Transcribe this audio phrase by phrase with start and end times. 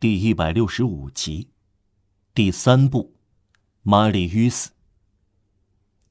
[0.00, 1.50] 第一百六十五集，
[2.32, 3.16] 第三部，
[3.82, 4.70] 玛丽与死。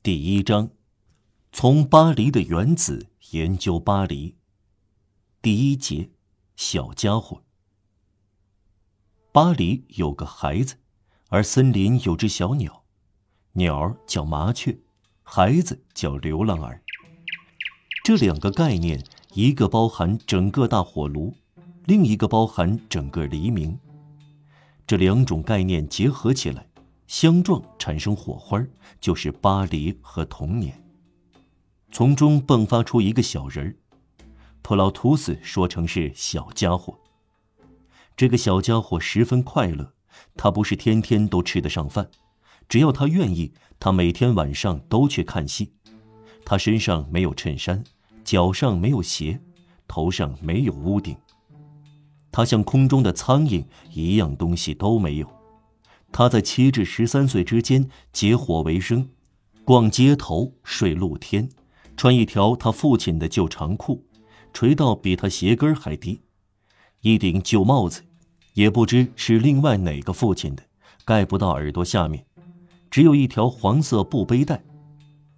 [0.03, 0.69] 第一章，
[1.51, 4.35] 从巴黎的原子研究巴黎。
[5.41, 6.11] 第一节，
[6.55, 7.41] 小家伙。
[9.31, 10.75] 巴黎有个孩子，
[11.29, 12.83] 而森林有只小鸟，
[13.53, 14.77] 鸟儿叫麻雀，
[15.23, 16.83] 孩子叫流浪儿。
[18.03, 19.03] 这两个概念，
[19.33, 21.33] 一个包含整个大火炉。
[21.89, 23.75] 另一个包含整个黎明，
[24.85, 26.67] 这两种概念结合起来，
[27.07, 28.63] 相撞产生火花，
[29.01, 30.79] 就是巴黎和童年。
[31.91, 33.75] 从中迸发出一个小人儿，
[34.61, 36.95] 普劳图斯说成是小家伙。
[38.15, 39.91] 这个小家伙十分快乐，
[40.35, 42.07] 他不是天天都吃得上饭，
[42.67, 45.73] 只要他愿意，他每天晚上都去看戏。
[46.45, 47.83] 他身上没有衬衫，
[48.23, 49.41] 脚上没有鞋，
[49.87, 51.17] 头上没有屋顶。
[52.39, 55.29] 他像空中的苍蝇，一样东西都没有。
[56.09, 59.09] 他在七至十三岁之间结伙为生，
[59.65, 61.49] 逛街头，睡露天，
[61.97, 64.05] 穿一条他父亲的旧长裤，
[64.53, 66.21] 垂到比他鞋跟还低，
[67.01, 68.05] 一顶旧帽子，
[68.53, 70.63] 也不知是另外哪个父亲的，
[71.03, 72.25] 盖不到耳朵下面，
[72.89, 74.63] 只有一条黄色布背带。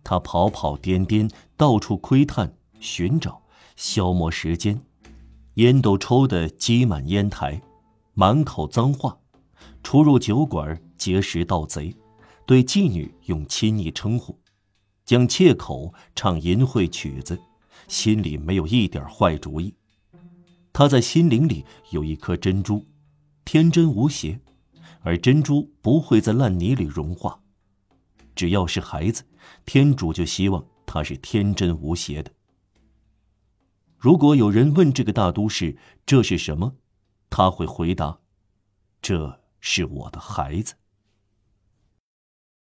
[0.04, 3.42] 他跑跑颠颠，到处窥探、寻找，
[3.76, 4.80] 消磨时间。
[5.56, 7.62] 烟斗抽得积满烟台，
[8.14, 9.18] 满口脏话，
[9.84, 11.94] 出入酒馆结识盗贼，
[12.46, 14.40] 对妓女用亲昵称呼，
[15.04, 17.38] 将切口唱淫秽曲子，
[17.90, 19.76] 心里没有一点坏主意。
[20.72, 22.88] 他在心灵里有一颗珍珠，
[23.44, 24.40] 天真无邪，
[25.02, 27.42] 而珍珠不会在烂泥里融化。
[28.34, 29.24] 只要是孩子，
[29.66, 32.32] 天主就希望他是天真无邪的。
[34.02, 36.76] 如果有人问这个大都市这是什么，
[37.30, 38.18] 他会回答
[39.00, 40.74] ：“这是我的孩子。”